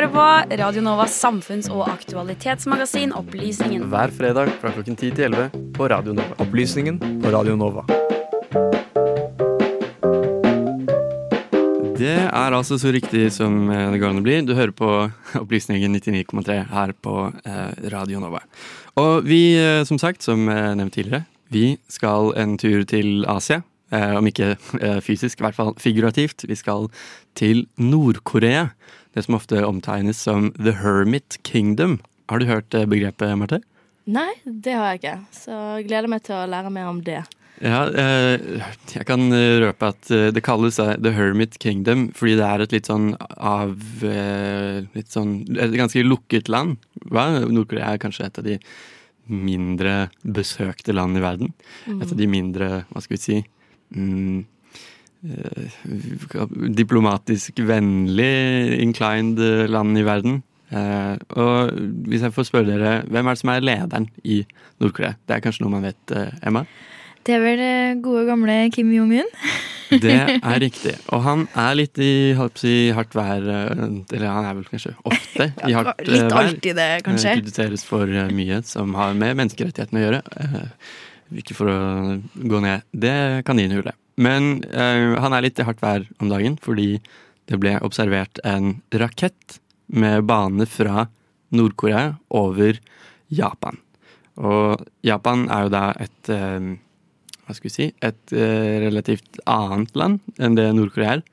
[0.00, 3.82] hører på Radio Novas samfunns- og aktualitetsmagasin Opplysningen.
[3.92, 6.38] Hver fredag fra klokken 10 til 11 på Radio Nova.
[6.40, 7.84] Opplysningen på Radio Nova.
[12.00, 14.38] Det er altså så riktig som eh, det går an å bli.
[14.48, 14.88] Du hører på
[15.42, 18.40] Opplysningen 99,3 her på eh, Radio Nova.
[18.96, 23.60] Og vi, eh, som sagt, som nevnt tidligere, vi skal en tur til Asia.
[23.92, 24.54] Eh, om ikke
[25.02, 26.46] fysisk, i hvert fall figurativt.
[26.48, 26.88] Vi skal
[27.36, 28.70] til Nord-Korea.
[29.14, 31.98] Det som ofte omtegnes som The Hermit Kingdom.
[32.30, 33.58] Har du hørt eh, begrepet, Marte?
[34.10, 35.14] Nei, det har jeg ikke.
[35.34, 37.24] Så jeg gleder meg til å lære mer om det.
[37.60, 38.62] Ja, eh,
[38.94, 42.88] jeg kan eh, røpe at det kalles The Hermit Kingdom fordi det er et litt
[42.88, 46.78] sånn av Litt sånn Et ganske lukket land.
[47.10, 48.56] Nord-Korea er kanskje et av de
[49.30, 51.52] mindre besøkte land i verden.
[51.98, 53.42] Et av de mindre, hva skal vi si
[53.94, 54.46] mm,
[56.76, 58.30] Diplomatisk vennlig
[58.80, 60.38] inclined eh, land i verden.
[60.70, 61.74] Eh, og
[62.08, 64.42] hvis jeg får spørre dere, hvem er det som er lederen i
[64.80, 65.18] Nord-Korea?
[65.26, 66.64] Det er kanskje noe man vet, eh, Emma?
[67.26, 69.28] Det er vel gode gamle Kim Jong-un.
[69.90, 70.94] Det er riktig.
[71.10, 72.12] Og han er litt i
[72.60, 76.10] si, hardt vær eh, Eller han er vel kanskje ofte i hardt vær.
[76.14, 77.34] Litt alltid det, kanskje.
[77.34, 80.22] Eh, Kritiseres for eh, mye som har med menneskerettighetene å gjøre.
[81.36, 81.78] Ikke for å
[82.34, 83.96] gå ned det kaninhullet.
[84.20, 86.98] Men uh, han er litt i hardt vær om dagen fordi
[87.50, 89.58] det ble observert en rakett
[89.90, 91.08] med bane fra
[91.54, 92.78] Nord-Korea over
[93.34, 93.80] Japan.
[94.40, 96.70] Og Japan er jo da et uh,
[97.46, 101.28] hva skal vi si, et uh, relativt annet land enn det Nord-Korea er.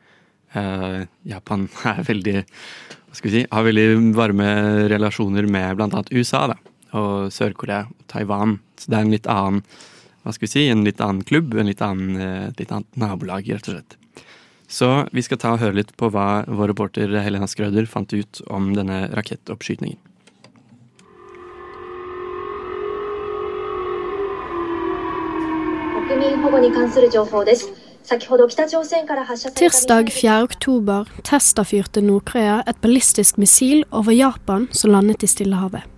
[1.28, 4.48] Japan er veldig, hva skal vi si, har veldig varme
[4.90, 6.56] relasjoner med blant annet USA da,
[6.96, 8.58] og Sør-Korea og Taiwan.
[8.80, 9.64] Så det er en litt annen,
[10.24, 12.20] hva skal vi si, en litt annen klubb, en litt annen,
[12.52, 13.98] et litt annet nabolag, rett og slett.
[14.68, 18.42] Så vi skal ta og høre litt på hva vår reporter Helena Skrøder fant ut
[18.52, 20.00] om denne rakettoppskytningen.
[29.56, 30.44] Tirsdag 4.
[30.44, 35.97] oktober testavfyrte Nord-Korea et ballistisk missil over Japan som landet i Stillehavet.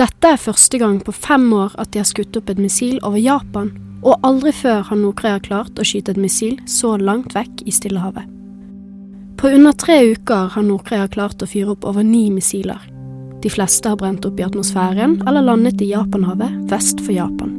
[0.00, 3.20] Dette er første gang på fem år at de har skutt opp et missil over
[3.20, 3.68] Japan,
[4.00, 8.24] og aldri før har Nord-Korea klart å skyte et missil så langt vekk i Stillehavet.
[9.36, 12.80] På under tre uker har Nord-Korea klart å fyre opp over ni missiler.
[13.44, 17.52] De fleste har brent opp i atmosfæren eller landet i Japanhavet vest for Japan.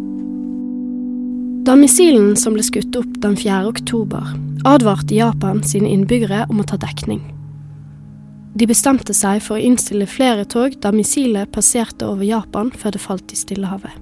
[1.65, 3.67] Da missilen som ble skutt opp den 4.
[3.69, 4.33] oktober,
[4.65, 7.21] advarte Japan sine innbyggere om å ta dekning.
[8.53, 13.03] De bestemte seg for å innstille flere tog da missilet passerte over Japan før det
[13.03, 13.93] falt i Stillehavet.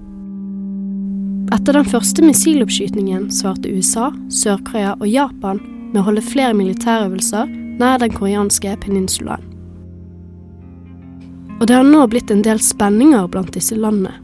[1.54, 7.50] Etter den første missiloppskytingen svarte USA, Sør-Korea og Japan med å holde flere militærøvelser
[7.80, 9.46] nær den koreanske peninsulaen.
[11.60, 14.14] Og det har nå blitt en del spenninger blant disse landene.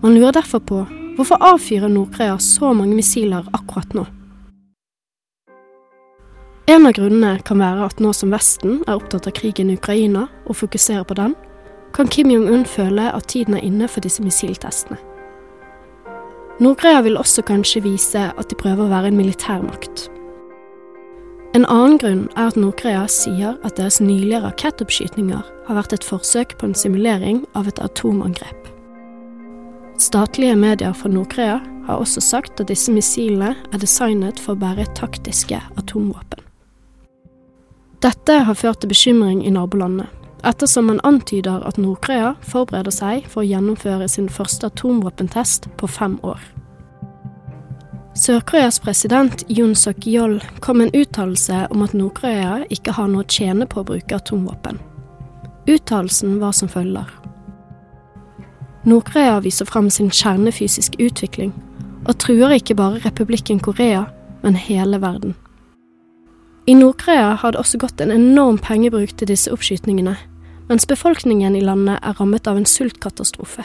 [0.00, 0.84] Man lurer derfor på
[1.16, 4.06] hvorfor avfyrer Nord-Korea så mange missiler akkurat nå?
[6.70, 10.28] En av grunnene kan være at nå som Vesten er opptatt av krigen i Ukraina
[10.44, 11.32] og fokuserer på den,
[11.96, 15.00] kan Kim Jong-un føle at tiden er inne for disse missiltestene.
[16.62, 20.04] Nord-Korea vil også kanskje vise at de prøver å være en militærmakt.
[21.58, 26.54] En annen grunn er at Nord-Korea sier at deres nylige rakettoppskytninger har vært et forsøk
[26.60, 28.70] på en simulering av et atomangrep.
[29.98, 34.86] Statlige medier fra Nord-Korea har også sagt at disse missilene er designet for å bære
[35.00, 36.46] taktiske atomvåpen.
[38.00, 40.06] Dette har ført til bekymring i nabolandet,
[40.48, 46.16] ettersom man antyder at Nord-Korea forbereder seg for å gjennomføre sin første atomvåpentest på fem
[46.24, 46.40] år.
[48.16, 53.28] Sør-Koreas president Yun Suk-yeol kom med en uttalelse om at Nord-Korea ikke har noe å
[53.36, 54.80] tjene på å bruke atomvåpen.
[55.68, 57.04] Uttalelsen var som følger.
[58.88, 61.52] Nord-Korea viser frem sin kjernefysiske utvikling,
[62.08, 64.06] og truer ikke bare republikken Korea,
[64.40, 65.36] men hele verden.
[66.70, 70.12] I Nord-Korea har det også gått en enorm pengebruk til disse oppskytningene,
[70.68, 73.64] mens befolkningen i landet er rammet av en sultkatastrofe.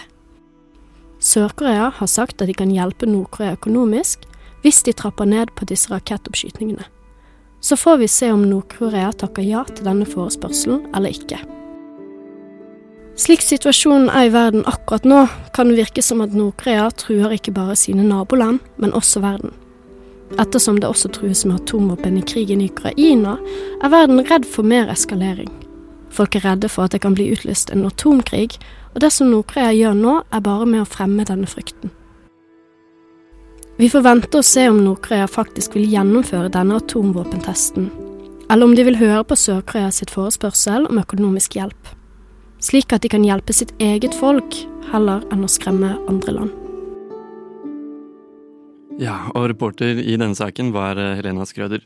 [1.22, 4.26] Sør-Korea har sagt at de kan hjelpe Nord-Korea økonomisk
[4.64, 6.88] hvis de trapper ned på disse rakettoppskytningene.
[7.62, 11.38] Så får vi se om Nord-Korea takker ja til denne forespørselen eller ikke.
[13.22, 17.54] Slik situasjonen er i verden akkurat nå, kan det virke som at Nord-Korea truer ikke
[17.54, 19.54] bare sine naboland, men også verden.
[20.42, 23.38] Ettersom det også trues med atomvåpen i krigen i Ukraina,
[23.84, 25.52] er verden redd for mer eskalering.
[26.10, 28.58] Folk er redde for at det kan bli utlyst en atomkrig,
[28.96, 31.94] og det som Nord-Korea gjør nå, er bare med å fremme denne frykten.
[33.78, 37.92] Vi får vente og se om Nord-Korea faktisk vil gjennomføre denne atomvåpentesten.
[38.50, 41.88] eller om de vil høre på Sør-Korea sitt forespørsel om økonomisk hjelp,
[42.62, 44.56] slik at de kan hjelpe sitt eget folk
[44.92, 46.65] heller enn å skremme andre land.
[48.96, 51.86] Ja, og reporter i denne saken var eh, Helena Skrøder.